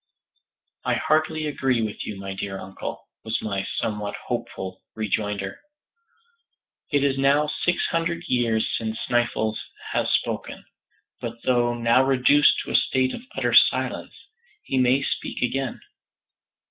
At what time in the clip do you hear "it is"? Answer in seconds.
6.91-7.19